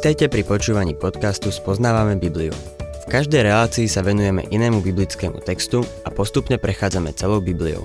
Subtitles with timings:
[0.00, 2.56] Vítajte pri počúvaní podcastu Spoznávame Bibliu.
[3.04, 7.84] V každej relácii sa venujeme inému biblickému textu a postupne prechádzame celou Bibliou.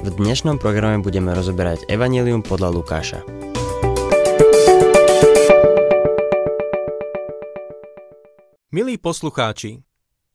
[0.00, 3.20] V dnešnom programe budeme rozoberať Evangelium podľa Lukáša.
[8.72, 9.84] Milí poslucháči,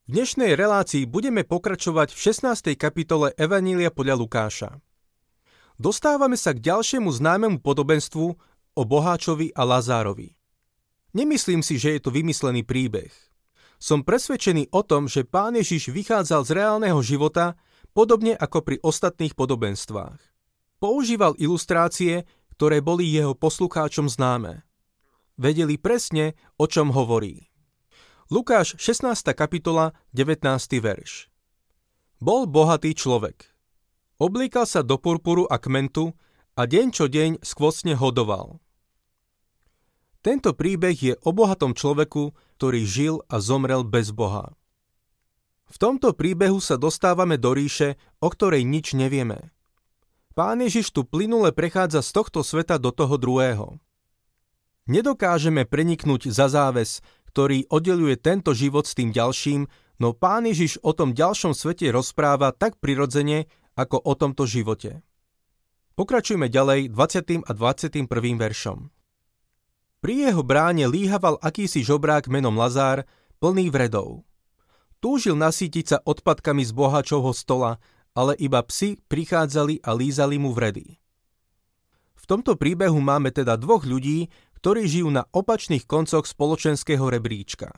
[0.06, 2.20] v dnešnej relácii budeme pokračovať v
[2.54, 2.78] 16.
[2.78, 4.78] kapitole Evanília podľa Lukáša.
[5.82, 8.26] Dostávame sa k ďalšiemu známemu podobenstvu
[8.78, 10.37] o Boháčovi a Lazárovi.
[11.18, 13.10] Nemyslím si, že je to vymyslený príbeh.
[13.82, 17.58] Som presvedčený o tom, že pán Ježiš vychádzal z reálneho života,
[17.98, 20.22] podobne ako pri ostatných podobenstvách.
[20.78, 24.62] Používal ilustrácie, ktoré boli jeho poslucháčom známe.
[25.42, 27.50] Vedeli presne, o čom hovorí.
[28.30, 29.34] Lukáš 16.
[29.34, 30.46] kapitola 19.
[30.78, 31.34] verš
[32.22, 33.50] Bol bohatý človek.
[34.22, 36.14] Oblíkal sa do purpuru a kmentu
[36.54, 38.62] a deň čo deň skvostne hodoval.
[40.26, 44.58] Tento príbeh je o bohatom človeku, ktorý žil a zomrel bez Boha.
[45.68, 49.52] V tomto príbehu sa dostávame do ríše, o ktorej nič nevieme.
[50.32, 53.82] Pán Ježiš tu plynule prechádza z tohto sveta do toho druhého.
[54.88, 59.68] Nedokážeme preniknúť za záves, ktorý oddeluje tento život s tým ďalším,
[60.00, 65.04] no Pán Ježiš o tom ďalšom svete rozpráva tak prirodzene, ako o tomto živote.
[66.00, 67.46] Pokračujme ďalej 20.
[67.46, 68.08] a 21.
[68.38, 68.90] veršom.
[69.98, 73.10] Pri jeho bráne líhaval akýsi žobrák menom Lazár,
[73.42, 74.22] plný vredov.
[75.02, 77.82] Túžil nasítiť sa odpadkami z bohačovho stola,
[78.14, 80.98] ale iba psi prichádzali a lízali mu vredy.
[82.18, 87.78] V tomto príbehu máme teda dvoch ľudí, ktorí žijú na opačných koncoch spoločenského rebríčka.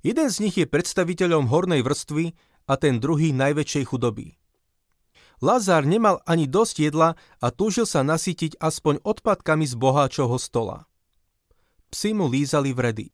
[0.00, 2.32] Jeden z nich je predstaviteľom hornej vrstvy
[2.68, 4.40] a ten druhý najväčšej chudoby.
[5.40, 10.89] Lazár nemal ani dosť jedla a túžil sa nasítiť aspoň odpadkami z boháčovho stola.
[11.90, 13.10] Psi mu lízali vredy.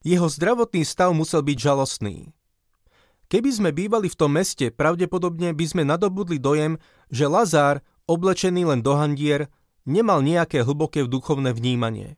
[0.00, 2.32] Jeho zdravotný stav musel byť žalostný.
[3.28, 6.80] Keby sme bývali v tom meste, pravdepodobne by sme nadobudli dojem,
[7.12, 9.52] že Lazár, oblečený len do handier,
[9.84, 12.16] nemal nejaké hlboké duchovné vnímanie.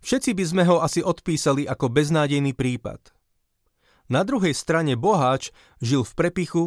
[0.00, 3.12] Všetci by sme ho asi odpísali ako beznádejný prípad.
[4.08, 6.64] Na druhej strane boháč žil v prepichu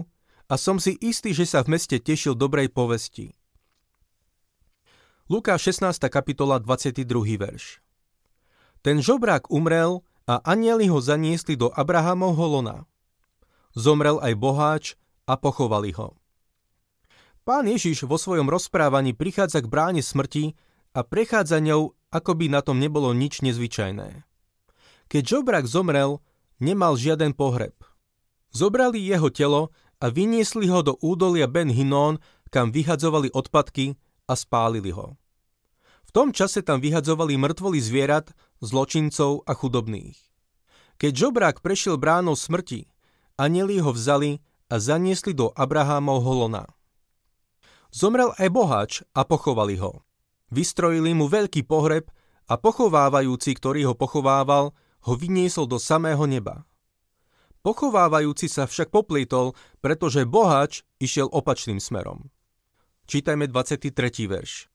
[0.49, 3.37] a som si istý, že sa v meste tešil dobrej povesti.
[5.29, 6.09] Lukáš 16.
[6.09, 7.05] kapitola 22.
[7.37, 7.86] verš
[8.81, 12.77] ten žobrák umrel a anieli ho zaniesli do Abrahamovho lona.
[13.77, 14.85] Zomrel aj boháč
[15.29, 16.17] a pochovali ho.
[17.47, 20.51] Pán Ježiš vo svojom rozprávaní prichádza k bráne smrti
[20.91, 24.27] a prechádza ňou, ako by na tom nebolo nič nezvyčajné.
[25.07, 26.19] Keď žobrák zomrel,
[26.59, 27.75] nemal žiaden pohreb.
[28.51, 29.71] Zobrali jeho telo
[30.03, 32.19] a vyniesli ho do údolia Ben Hinón,
[32.51, 33.95] kam vyhadzovali odpadky
[34.27, 35.15] a spálili ho.
[36.07, 38.31] V tom čase tam vyhadzovali mŕtvoly zvierat,
[38.63, 40.15] zločincov a chudobných.
[40.97, 42.87] Keď žobrák prešiel bránou smrti,
[43.35, 44.39] anieli ho vzali
[44.71, 46.65] a zaniesli do Abrahámovho lona.
[47.91, 50.03] Zomrel aj boháč a pochovali ho.
[50.47, 52.07] Vystrojili mu veľký pohreb
[52.47, 54.71] a pochovávajúci, ktorý ho pochovával,
[55.07, 56.63] ho vyniesol do samého neba.
[57.63, 59.51] Pochovávajúci sa však poplietol,
[59.83, 62.31] pretože boháč išiel opačným smerom.
[63.11, 63.91] Čítajme 23.
[64.27, 64.71] verš.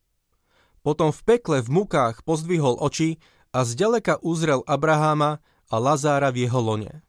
[0.82, 3.22] Potom v pekle v mukách pozdvihol oči
[3.54, 5.38] a zďaleka uzrel Abraháma
[5.70, 7.06] a Lazára v jeho lone.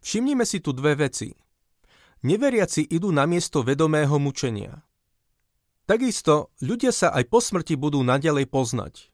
[0.00, 1.34] Všimnime si tu dve veci.
[2.24, 4.86] Neveriaci idú na miesto vedomého mučenia.
[5.84, 9.10] Takisto ľudia sa aj po smrti budú nadalej poznať.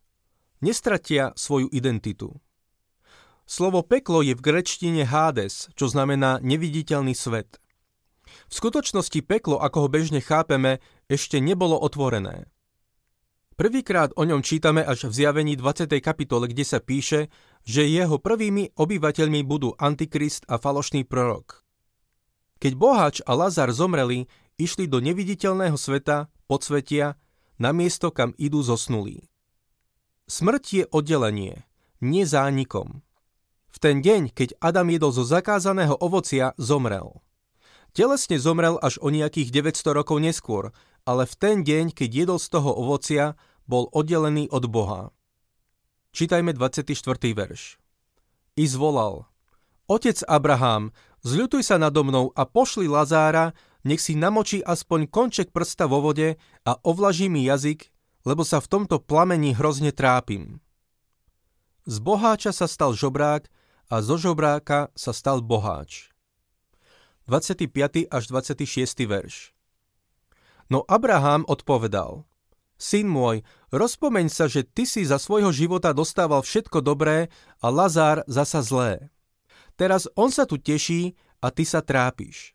[0.61, 2.37] Nestratia svoju identitu.
[3.47, 7.63] Slovo peklo je v grečtine Hades, čo znamená neviditeľný svet.
[8.51, 12.51] V skutočnosti peklo, ako ho bežne chápeme, ešte nebolo otvorené.
[13.57, 15.89] Prvýkrát o ňom čítame až v zjavení 20.
[16.05, 17.33] kapitole, kde sa píše,
[17.65, 21.65] že jeho prvými obyvateľmi budú Antikrist a falošný prorok.
[22.61, 24.29] Keď Boháč a Lazar zomreli,
[24.61, 27.17] išli do neviditeľného sveta, podsvetia,
[27.57, 29.25] na miesto, kam idú zosnulí.
[30.29, 31.65] Smrť je oddelenie,
[32.05, 33.01] nie zánikom.
[33.73, 37.25] V ten deň, keď Adam jedol zo zakázaného ovocia, zomrel.
[37.97, 40.77] Telesne zomrel až o nejakých 900 rokov neskôr,
[41.07, 45.11] ale v ten deň, keď jedol z toho ovocia, bol oddelený od Boha.
[46.17, 46.97] Čítajme 24.
[47.37, 47.77] verš.
[48.57, 49.29] I zvolal.
[49.87, 50.91] Otec Abraham,
[51.23, 53.53] zľutuj sa nado mnou a pošli Lazára,
[53.87, 56.35] nech si namočí aspoň konček prsta vo vode
[56.67, 57.93] a ovlaží mi jazyk,
[58.27, 60.59] lebo sa v tomto plamení hrozne trápim.
[61.87, 63.47] Z boháča sa stal žobrák
[63.87, 66.11] a zo žobráka sa stal boháč.
[67.31, 68.11] 25.
[68.11, 69.07] až 26.
[69.07, 69.55] verš.
[70.67, 72.27] No Abraham odpovedal,
[72.77, 73.41] Syn môj,
[73.73, 77.33] rozpomeň sa, že ty si za svojho života dostával všetko dobré
[77.65, 79.09] a Lazár zasa zlé.
[79.81, 82.53] Teraz on sa tu teší a ty sa trápiš.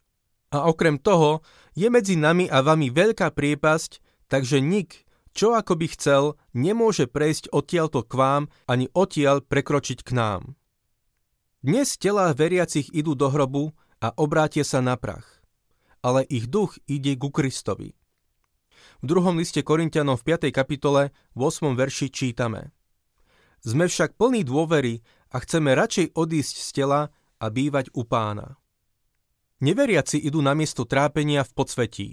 [0.54, 1.42] A okrem toho
[1.74, 7.50] je medzi nami a vami veľká priepasť, takže nik, čo ako by chcel, nemôže prejsť
[7.56, 10.42] odtiaľto k vám, ani odtiaľ prekročiť k nám.
[11.62, 13.72] Dnes tela veriacich idú do hrobu
[14.02, 15.46] a obrátia sa na prach,
[16.02, 18.00] ale ich duch ide ku Kristovi.
[19.01, 20.53] V druhom liste Korintianom v 5.
[20.53, 21.74] kapitole v 8.
[21.74, 22.69] verši čítame
[23.65, 25.01] Sme však plní dôvery
[25.33, 27.01] a chceme radšej odísť z tela
[27.42, 28.62] a bývať u pána.
[29.57, 32.09] Neveriaci idú na miesto trápenia v podsvetí.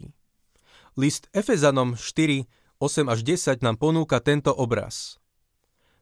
[0.96, 2.48] List Efezanom 4,
[2.80, 5.20] 8 až 10 nám ponúka tento obraz.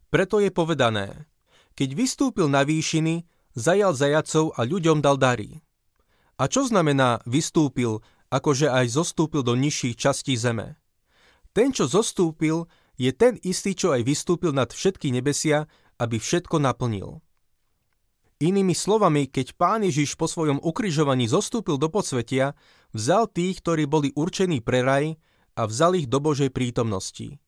[0.07, 1.27] Preto je povedané,
[1.75, 3.27] keď vystúpil na výšiny,
[3.59, 5.67] zajal zajacov a ľuďom dal dary.
[6.39, 10.79] A čo znamená vystúpil akože aj zostúpil do nižších častí zeme.
[11.57, 17.25] Ten, čo zostúpil, je ten istý, čo aj vystúpil nad všetky nebesia, aby všetko naplnil.
[18.37, 22.53] Inými slovami, keď pán Ježiš po svojom ukrižovaní zostúpil do podsvetia,
[22.93, 25.17] vzal tých, ktorí boli určení pre raj
[25.57, 27.41] a vzal ich do Božej prítomnosti.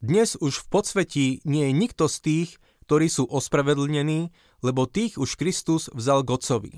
[0.00, 2.50] Dnes už v podsvetí nie je nikto z tých,
[2.84, 4.28] ktorí sú ospravedlnení,
[4.60, 6.74] lebo tých už Kristus vzal k Otcovi.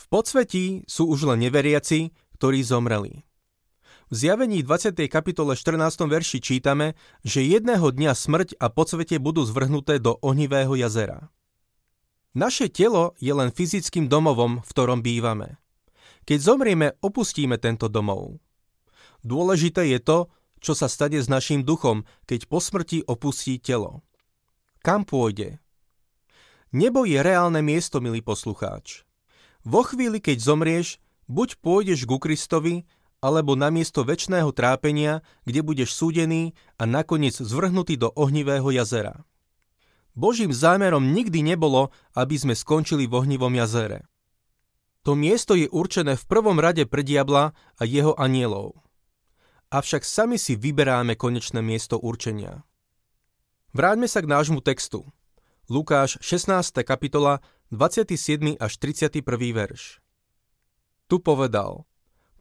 [0.00, 3.28] V podsvetí sú už len neveriaci, ktorí zomreli.
[4.08, 4.96] V zjavení 20.
[5.12, 5.76] kapitole 14.
[6.08, 11.28] verši čítame, že jedného dňa smrť a podsvete budú zvrhnuté do ohnivého jazera.
[12.32, 15.60] Naše telo je len fyzickým domovom, v ktorom bývame.
[16.24, 18.40] Keď zomrieme, opustíme tento domov.
[19.20, 20.18] Dôležité je to,
[20.64, 24.00] čo sa stane s našim duchom, keď po smrti opustí telo.
[24.80, 25.60] Kam pôjde?
[26.72, 29.09] Nebo je reálne miesto, milý poslucháč.
[29.64, 30.96] Vo chvíli, keď zomrieš,
[31.28, 32.88] buď pôjdeš ku Kristovi,
[33.20, 39.28] alebo na miesto väčšného trápenia, kde budeš súdený a nakoniec zvrhnutý do ohnivého jazera.
[40.16, 44.08] Božím zámerom nikdy nebolo, aby sme skončili v ohnivom jazere.
[45.04, 48.76] To miesto je určené v prvom rade pre diabla a jeho anielov.
[49.70, 52.66] Avšak sami si vyberáme konečné miesto určenia.
[53.70, 55.06] Vráťme sa k nášmu textu.
[55.70, 56.82] Lukáš 16.
[56.82, 57.38] kapitola
[57.70, 58.58] 27.
[58.58, 59.22] až 31.
[59.54, 60.02] verš.
[61.06, 61.86] Tu povedal,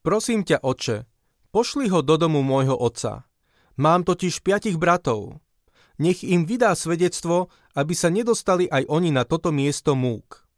[0.01, 1.05] prosím ťa, oče,
[1.53, 3.29] pošli ho do domu môjho otca.
[3.77, 5.37] Mám totiž piatich bratov.
[6.01, 10.49] Nech im vydá svedectvo, aby sa nedostali aj oni na toto miesto múk.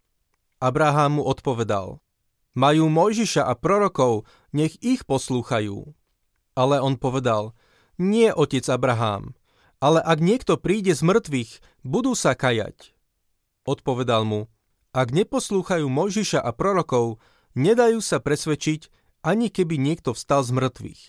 [0.63, 1.99] Abraham mu odpovedal,
[2.55, 4.23] majú Mojžiša a prorokov,
[4.55, 5.91] nech ich poslúchajú.
[6.55, 7.51] Ale on povedal,
[7.99, 9.35] nie, otec Abraham,
[9.81, 11.51] ale ak niekto príde z mŕtvych,
[11.81, 12.93] budú sa kajať.
[13.65, 14.47] Odpovedal mu,
[14.93, 17.17] ak neposlúchajú Mojžiša a prorokov,
[17.57, 18.93] nedajú sa presvedčiť,
[19.25, 21.01] ani keby niekto vstal z mŕtvych.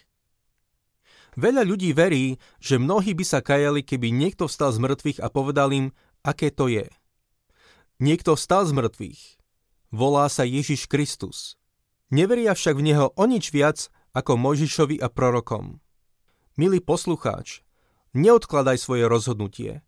[1.33, 5.73] Veľa ľudí verí, že mnohí by sa kajali, keby niekto vstal z mŕtvych a povedal
[5.73, 5.87] im,
[6.21, 6.89] aké to je.
[8.01, 9.21] Niekto vstal z mŕtvych.
[9.93, 11.57] Volá sa Ježiš Kristus.
[12.13, 15.81] Neveria však v Neho o nič viac ako Mojžišovi a prorokom.
[16.61, 17.65] Milý poslucháč,
[18.13, 19.81] Neodkladaj svoje rozhodnutie.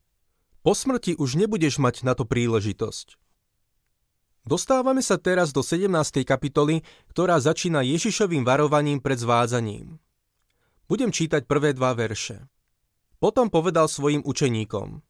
[0.65, 3.21] Po smrti už nebudeš mať na to príležitosť.
[4.49, 5.93] Dostávame sa teraz do 17.
[6.25, 6.81] kapitoly,
[7.13, 10.01] ktorá začína Ježišovým varovaním pred zvádzaním.
[10.89, 12.49] Budem čítať prvé dva verše.
[13.21, 15.05] Potom povedal svojim učeníkom.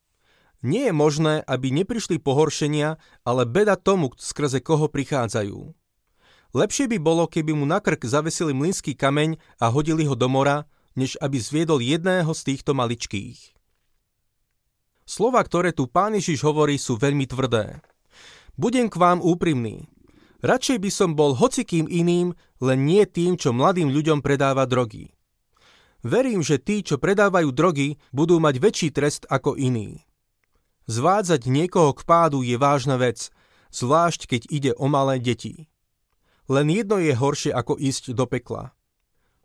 [0.66, 5.70] Nie je možné, aby neprišli pohoršenia, ale beda tomu, skrze koho prichádzajú.
[6.50, 10.66] Lepšie by bolo, keby mu na krk zavesili mlynský kameň a hodili ho do mora,
[10.94, 13.54] než aby zviedol jedného z týchto maličkých.
[15.04, 17.84] Slova, ktoré tu pán Ježiš hovorí, sú veľmi tvrdé.
[18.56, 19.90] Budem k vám úprimný.
[20.40, 25.12] Radšej by som bol hocikým iným, len nie tým, čo mladým ľuďom predáva drogy.
[26.04, 30.04] Verím, že tí, čo predávajú drogy, budú mať väčší trest ako iní.
[30.84, 33.32] Zvádzať niekoho k pádu je vážna vec,
[33.72, 35.64] zvlášť keď ide o malé deti.
[36.44, 38.76] Len jedno je horšie ako ísť do pekla.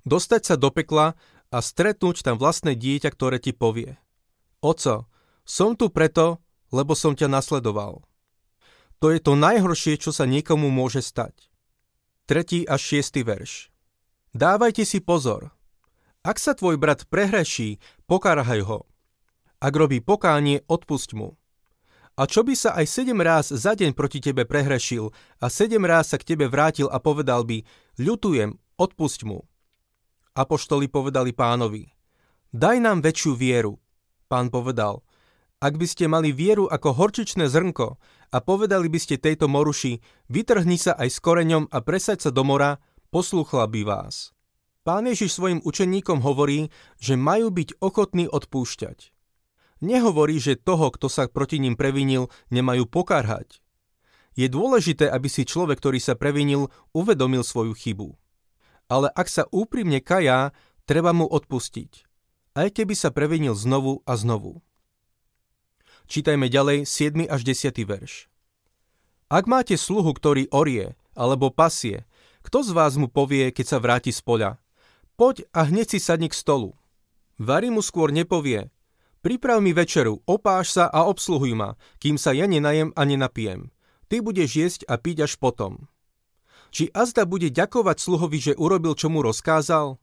[0.04, 1.16] Dostať sa do pekla
[1.50, 3.98] a stretnúť tam vlastné dieťa, ktoré ti povie.
[4.62, 5.10] Oco,
[5.48, 6.38] som tu preto,
[6.70, 8.06] lebo som ťa nasledoval.
[9.02, 11.50] To je to najhoršie, čo sa niekomu môže stať.
[12.30, 12.70] 3.
[12.70, 13.26] až 6.
[13.26, 13.74] verš.
[14.38, 15.50] Dávajte si pozor.
[16.22, 18.86] Ak sa tvoj brat prehreší, pokárhaj ho.
[19.58, 21.42] Ak robí pokánie, odpusť mu.
[22.14, 25.10] A čo by sa aj sedem ráz za deň proti tebe prehrešil
[25.42, 27.66] a sedem ráz sa k tebe vrátil a povedal by,
[27.98, 29.49] ľutujem, odpusť mu.
[30.40, 31.84] Apoštoli povedali pánovi,
[32.56, 33.76] daj nám väčšiu vieru.
[34.32, 35.04] Pán povedal,
[35.60, 38.00] ak by ste mali vieru ako horčičné zrnko
[38.32, 40.00] a povedali by ste tejto moruši,
[40.32, 42.80] vytrhni sa aj s koreňom a presaď sa do mora,
[43.12, 44.32] poslúchla by vás.
[44.88, 46.72] Pán Ježiš svojim učeníkom hovorí,
[47.04, 49.12] že majú byť ochotní odpúšťať.
[49.84, 53.60] Nehovorí, že toho, kto sa proti ním previnil, nemajú pokarhať.
[54.40, 58.16] Je dôležité, aby si človek, ktorý sa previnil, uvedomil svoju chybu.
[58.90, 60.50] Ale ak sa úprimne kajá,
[60.90, 62.10] treba mu odpustiť.
[62.58, 64.66] Aj keby sa previnil znovu a znovu.
[66.10, 67.30] Čítajme ďalej 7.
[67.30, 67.86] až 10.
[67.86, 68.28] verš.
[69.30, 72.10] Ak máte sluhu, ktorý orie, alebo pasie,
[72.42, 74.58] kto z vás mu povie, keď sa vráti z poľa?
[75.14, 76.74] Poď a hneď si sadni k stolu.
[77.38, 78.74] Vary mu skôr nepovie.
[79.22, 83.70] Priprav mi večeru, opáš sa a obsluhuj ma, kým sa ja nenajem a nenapijem.
[84.10, 85.86] Ty budeš jesť a piť až potom.
[86.70, 89.98] Či azda bude ďakovať sluhovi, že urobil, čo mu rozkázal?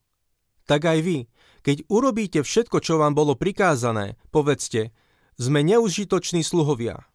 [0.66, 1.18] Tak aj vy,
[1.62, 4.90] keď urobíte všetko, čo vám bolo prikázané, povedzte,
[5.38, 7.06] sme neužitoční sluhovia.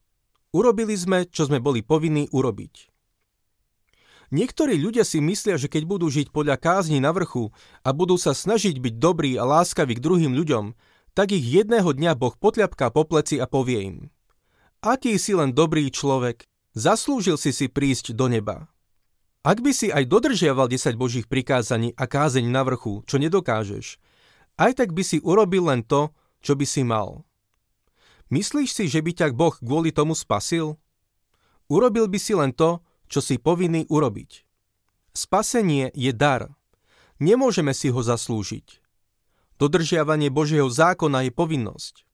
[0.55, 2.91] Urobili sme, čo sme boli povinní urobiť.
[4.31, 7.51] Niektorí ľudia si myslia, že keď budú žiť podľa kázni na vrchu
[7.83, 10.71] a budú sa snažiť byť dobrí a láskaví k druhým ľuďom,
[11.11, 13.97] tak ich jedného dňa Boh potľapká po pleci a povie im
[14.79, 18.70] Aký si len dobrý človek, zaslúžil si si prísť do neba.
[19.41, 23.97] Ak by si aj dodržiaval 10 božích prikázaní a kázeň na vrchu, čo nedokážeš,
[24.61, 26.13] aj tak by si urobil len to,
[26.45, 27.25] čo by si mal.
[28.29, 30.77] Myslíš si, že by ťa Boh kvôli tomu spasil?
[31.73, 34.45] Urobil by si len to, čo si povinný urobiť.
[35.11, 36.53] Spasenie je dar.
[37.17, 38.77] Nemôžeme si ho zaslúžiť.
[39.57, 42.05] Dodržiavanie Božieho zákona je povinnosť.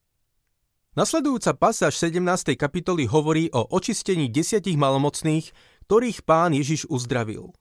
[0.97, 2.57] Nasledujúca pasáž 17.
[2.57, 5.53] kapitoly hovorí o očistení desiatich malomocných,
[5.87, 7.55] ktorých pán Ježiš uzdravil.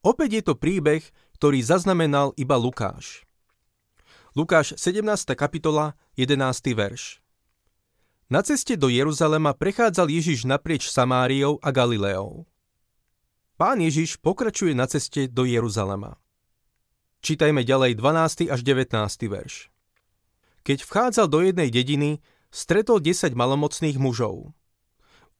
[0.00, 1.04] Opäť je to príbeh,
[1.36, 3.28] ktorý zaznamenal iba Lukáš.
[4.32, 5.04] Lukáš 17.
[5.36, 6.40] kapitola 11.
[6.72, 7.20] verš.
[8.32, 12.48] Na ceste do Jeruzalema prechádzal Ježiš naprieč Samáriou a Galileou.
[13.60, 16.16] Pán Ježiš pokračuje na ceste do Jeruzalema.
[17.20, 18.48] Čítajme ďalej 12.
[18.48, 19.04] až 19.
[19.28, 19.68] verš.
[20.64, 24.56] Keď vchádzal do jednej dediny, stretol 10 malomocných mužov.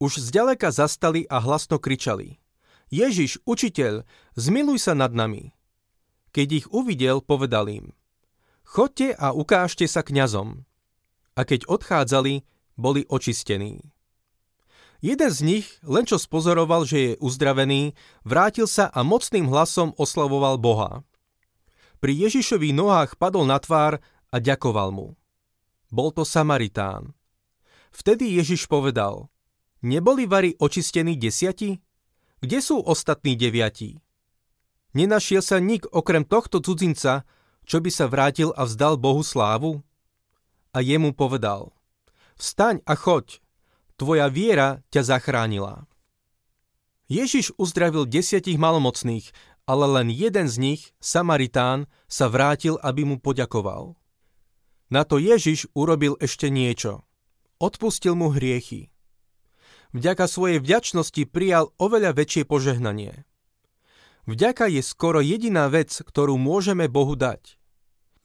[0.03, 2.43] Už zďaleka zastali a hlasno kričali.
[2.91, 5.55] Ježiš, učiteľ, zmiluj sa nad nami.
[6.35, 7.95] Keď ich uvidel, povedal im.
[8.67, 10.67] Chodte a ukážte sa kňazom.
[11.39, 12.43] A keď odchádzali,
[12.75, 13.95] boli očistení.
[15.05, 17.93] Jeden z nich, len čo spozoroval, že je uzdravený,
[18.25, 21.05] vrátil sa a mocným hlasom oslavoval Boha.
[22.01, 24.01] Pri Ježišových nohách padol na tvár
[24.33, 25.13] a ďakoval mu.
[25.93, 27.13] Bol to Samaritán.
[27.95, 29.29] Vtedy Ježiš povedal,
[29.85, 31.77] neboli vari očistení desiati?
[32.41, 34.01] Kde sú ostatní deviatí?
[34.97, 37.29] Nenašiel sa nik okrem tohto cudzinca,
[37.69, 39.85] čo by sa vrátil a vzdal Bohu slávu?
[40.73, 41.71] A jemu povedal–
[42.35, 43.39] Vstaň a choď,
[43.95, 45.87] tvoja viera ťa zachránila.
[47.07, 49.31] Ježiš uzdravil desiatich malomocných,
[49.71, 53.95] ale len jeden z nich, Samaritán, sa vrátil, aby mu poďakoval.
[54.91, 57.07] Na to Ježiš urobil ešte niečo.
[57.63, 58.91] Odpustil mu hriechy.
[59.95, 63.23] Vďaka svojej vďačnosti prijal oveľa väčšie požehnanie.
[64.27, 67.55] Vďaka je skoro jediná vec, ktorú môžeme Bohu dať.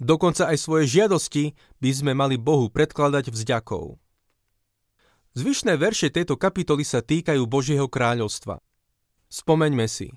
[0.01, 4.01] Dokonca aj svoje žiadosti by sme mali Bohu predkladať vzďakou.
[5.37, 8.57] Zvyšné verše tejto kapitoly sa týkajú Božieho kráľovstva.
[9.29, 10.09] Spomeňme si.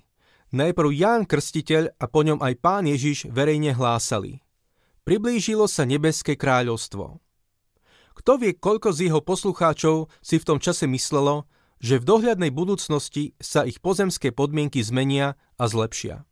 [0.49, 4.41] Najprv Ján Krstiteľ a po ňom aj Pán Ježiš verejne hlásali.
[5.05, 7.21] Priblížilo sa nebeské kráľovstvo.
[8.13, 11.49] Kto vie, koľko z jeho poslucháčov si v tom čase myslelo,
[11.83, 16.23] že v dohľadnej budúcnosti sa ich pozemské podmienky zmenia a zlepšia.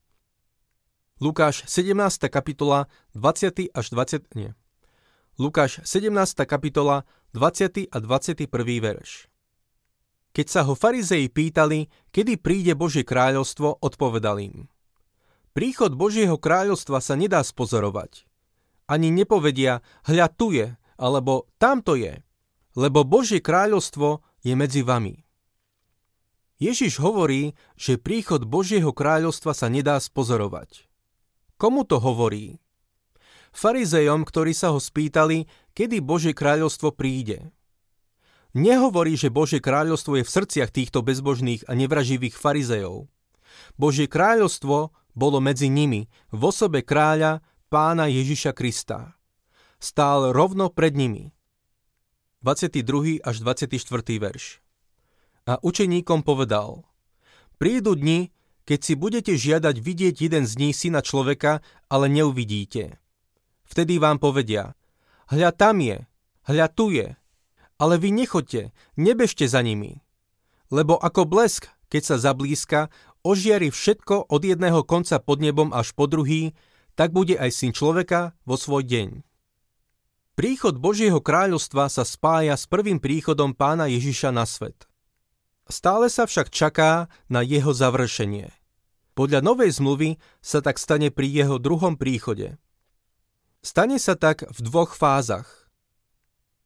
[1.22, 1.94] Lukáš 17.
[2.34, 3.70] kapitola 20.
[3.76, 4.34] až 20.
[4.34, 4.58] Nie.
[5.38, 6.10] Lukáš 17.
[6.50, 7.92] kapitola 20.
[7.92, 8.50] a 21.
[8.82, 9.30] verš.
[10.32, 14.72] Keď sa ho farizei pýtali, kedy príde Božie kráľovstvo, odpovedal im.
[15.52, 18.24] Príchod Božieho kráľovstva sa nedá spozorovať.
[18.88, 20.72] Ani nepovedia, hľa tu je,
[21.02, 22.22] alebo tamto je,
[22.78, 25.26] lebo Božie kráľovstvo je medzi vami.
[26.62, 30.86] Ježiš hovorí, že príchod Božieho kráľovstva sa nedá spozorovať.
[31.58, 32.62] Komu to hovorí?
[33.50, 37.50] Farizejom, ktorí sa ho spýtali, kedy Božie kráľovstvo príde.
[38.54, 43.10] Nehovorí, že Božie kráľovstvo je v srdciach týchto bezbožných a nevraživých farizejov.
[43.80, 47.42] Božie kráľovstvo bolo medzi nimi v osobe kráľa
[47.72, 49.18] pána Ježiša Krista.
[49.82, 51.34] Stál rovno pred nimi.
[52.46, 53.18] 22.
[53.18, 53.82] až 24.
[54.22, 54.62] verš.
[55.50, 56.86] A učeníkom povedal,
[57.58, 58.30] prídu dni,
[58.70, 63.02] keď si budete žiadať vidieť jeden z nich syna človeka, ale neuvidíte.
[63.66, 64.78] Vtedy vám povedia,
[65.34, 66.06] hľa tam je,
[66.46, 67.18] hľa tu je,
[67.82, 70.06] ale vy nechoďte, nebežte za nimi.
[70.70, 72.94] Lebo ako blesk, keď sa zablízka,
[73.26, 76.54] ožiari všetko od jedného konca pod nebom až po druhý,
[76.94, 79.31] tak bude aj syn človeka vo svoj deň.
[80.32, 84.88] Príchod Božieho kráľovstva sa spája s prvým príchodom pána Ježiša na svet.
[85.68, 88.48] Stále sa však čaká na jeho završenie.
[89.12, 90.10] Podľa novej zmluvy
[90.40, 92.56] sa tak stane pri jeho druhom príchode.
[93.60, 95.68] Stane sa tak v dvoch fázach.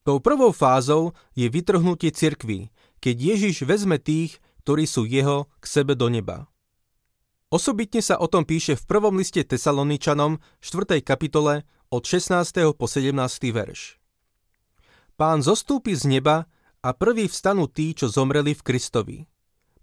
[0.05, 2.69] Tou prvou fázou je vytrhnutie cirkvy,
[3.01, 6.45] keď Ježiš vezme tých, ktorí sú jeho, k sebe do neba.
[7.49, 11.01] Osobitne sa o tom píše v prvom liste Tesaloničanom 4.
[11.01, 12.73] kapitole od 16.
[12.73, 13.15] po 17.
[13.53, 14.01] verš.
[15.15, 16.49] Pán zostúpi z neba
[16.83, 19.17] a prvý vstanú tí, čo zomreli v Kristovi.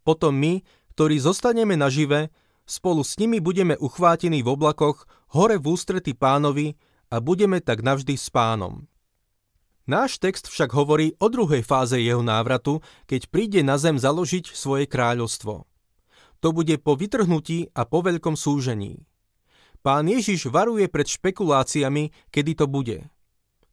[0.02, 0.60] Potom my,
[0.92, 2.28] ktorí zostaneme nažive,
[2.68, 6.76] spolu s nimi budeme uchvátení v oblakoch hore v ústrety pánovi
[7.08, 8.86] a budeme tak navždy s pánom.
[9.82, 12.78] Náš text však hovorí o druhej fáze jeho návratu,
[13.10, 15.66] keď príde na zem založiť svoje kráľovstvo.
[16.42, 19.06] To bude po vytrhnutí a po veľkom súžení.
[19.82, 23.02] Pán Ježiš varuje pred špekuláciami, kedy to bude.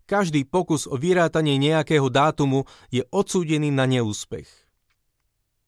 [0.10, 4.50] Každý pokus o vyrátanie nejakého dátumu je odsúdený na neúspech.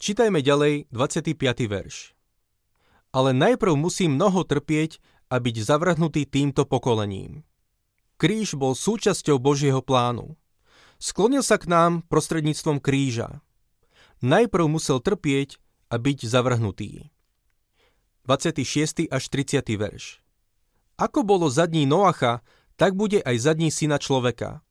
[0.01, 1.37] Čítajme ďalej 25.
[1.69, 2.17] verš.
[3.13, 4.97] Ale najprv musí mnoho trpieť
[5.29, 7.45] a byť zavrhnutý týmto pokolením.
[8.17, 10.41] Kríž bol súčasťou Božieho plánu.
[10.97, 13.45] Sklonil sa k nám prostredníctvom kríža.
[14.25, 15.61] Najprv musel trpieť
[15.93, 17.13] a byť zavrhnutý.
[18.25, 19.05] 26.
[19.05, 19.69] až 30.
[19.77, 20.20] verš
[21.01, 22.45] Ako bolo zadní Noacha,
[22.77, 24.61] tak bude aj zadní syna človeka.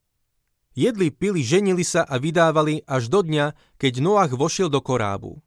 [0.71, 5.43] Jedli, pili, ženili sa a vydávali až do dňa, keď Noach vošiel do korábu.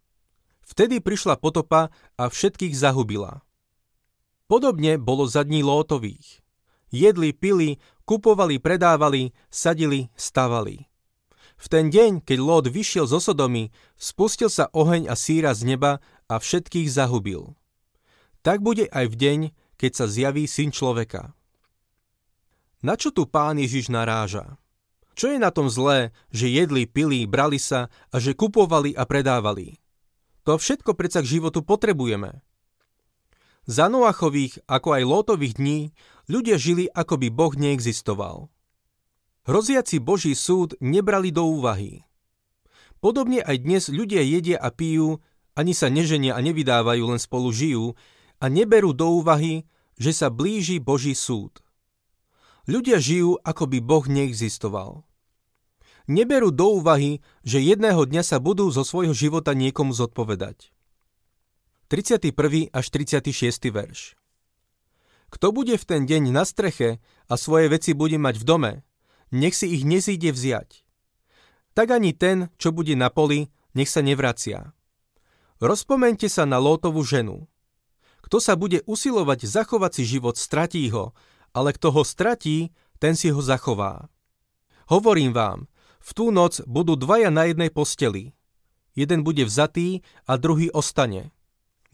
[0.61, 1.89] Vtedy prišla potopa
[2.21, 3.41] a všetkých zahubila.
[4.45, 6.45] Podobne bolo zadní Lótových.
[6.93, 10.85] Jedli, pili, kupovali, predávali, sadili, stavali.
[11.57, 16.05] V ten deň, keď Lót vyšiel zo Sodomy, spustil sa oheň a síra z neba
[16.29, 17.57] a všetkých zahubil.
[18.45, 19.41] Tak bude aj v deň,
[19.85, 21.37] keď sa zjaví syn človeka.
[22.81, 24.57] Na čo tu pán Ježiš naráža?
[25.13, 29.77] Čo je na tom zlé, že jedli, pili, brali sa a že kupovali a predávali?
[30.49, 32.41] To všetko predsa k životu potrebujeme.
[33.69, 35.93] Za Noachových, ako aj Lótových dní,
[36.33, 38.49] ľudia žili, ako by Boh neexistoval.
[39.45, 42.09] Hroziaci Boží súd nebrali do úvahy.
[43.05, 45.21] Podobne aj dnes ľudia jedia a pijú,
[45.53, 47.93] ani sa neženia a nevydávajú, len spolu žijú
[48.41, 51.63] a neberú do úvahy, že sa blíži Boží súd.
[52.65, 55.05] Ľudia žijú, ako by Boh neexistoval.
[56.05, 60.73] Neberú do úvahy, že jedného dňa sa budú zo svojho života niekomu zodpovedať.
[61.89, 62.73] 31.
[62.73, 63.73] až 36.
[63.73, 64.17] verš
[65.29, 68.73] Kto bude v ten deň na streche a svoje veci bude mať v dome,
[69.33, 70.85] nech si ich nezíde vziať.
[71.77, 74.73] Tak ani ten, čo bude na poli, nech sa nevracia.
[75.61, 77.49] Rozpomente sa na Lótovú ženu.
[78.35, 81.15] Kto sa bude usilovať zachovať si život, stratí ho,
[81.55, 84.11] ale kto ho stratí, ten si ho zachová.
[84.91, 85.71] Hovorím vám,
[86.03, 88.35] v tú noc budú dvaja na jednej posteli.
[88.99, 91.31] Jeden bude vzatý a druhý ostane.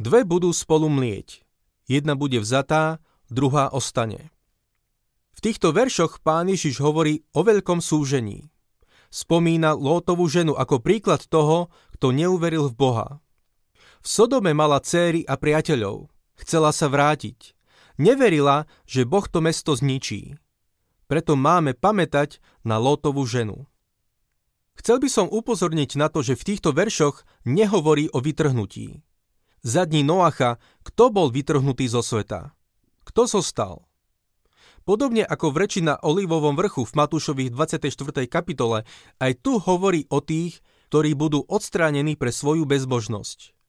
[0.01, 1.45] Dve budú spolu mlieť.
[1.85, 4.33] Jedna bude vzatá, druhá ostane.
[5.37, 8.49] V týchto veršoch pán Ježiš hovorí o veľkom súžení.
[9.13, 11.69] Spomína Lótovú ženu ako príklad toho,
[12.01, 13.09] kto neuveril v Boha.
[14.01, 16.09] V Sodome mala céry a priateľov.
[16.41, 17.53] Chcela sa vrátiť.
[18.01, 20.41] Neverila, že Boh to mesto zničí.
[21.05, 23.69] Preto máme pamätať na Lótovú ženu.
[24.81, 29.05] Chcel by som upozorniť na to, že v týchto veršoch nehovorí o vytrhnutí.
[29.61, 32.57] Zadní Noacha, kto bol vytrhnutý zo sveta?
[33.05, 33.85] Kto zostal?
[34.89, 38.25] Podobne ako v reči na Olivovom vrchu v Matúšových 24.
[38.25, 38.89] kapitole,
[39.21, 43.60] aj tu hovorí o tých, ktorí budú odstránení pre svoju bezbožnosť.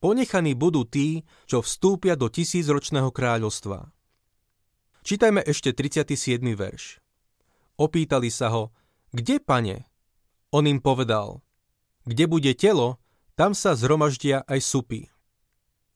[0.00, 3.92] Ponechaní budú tí, čo vstúpia do tisícročného kráľovstva.
[5.04, 6.40] Čítajme ešte 37.
[6.56, 7.04] verš.
[7.76, 8.72] Opýtali sa ho,
[9.12, 9.84] kde, pane?
[10.56, 11.44] On im povedal,
[12.08, 12.96] kde bude telo,
[13.36, 15.12] tam sa zhromaždia aj supy.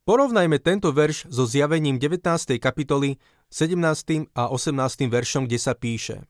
[0.04, 2.60] Porovnajme tento verš so zjavením 19.
[2.60, 3.16] kapitoly
[3.48, 4.28] 17.
[4.36, 5.08] a 18.
[5.08, 6.28] veršom, kde sa píše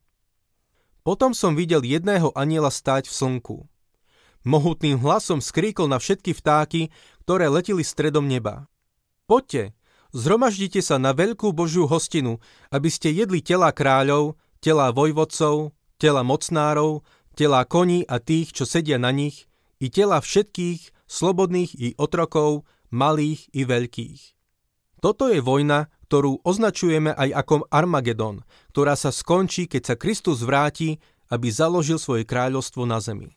[1.02, 3.56] Potom som videl jedného aniela stáť v slnku.
[4.44, 6.92] Mohutným hlasom skríkol na všetky vtáky,
[7.24, 8.68] ktoré leteli stredom neba.
[9.24, 9.72] Poďte,
[10.12, 17.00] zhromaždite sa na veľkú Božiu hostinu, aby ste jedli tela kráľov, tela vojvodcov, tela mocnárov,
[17.32, 19.48] tela koní a tých, čo sedia na nich,
[19.80, 24.20] i tela všetkých, slobodných i otrokov, malých i veľkých.
[25.00, 28.40] Toto je vojna, ktorú označujeme aj ako Armagedon,
[28.72, 30.96] ktorá sa skončí, keď sa Kristus vráti,
[31.28, 33.36] aby založil svoje kráľovstvo na zemi.